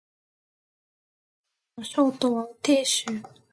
[1.77, 3.05] 河南省の省都は鄭州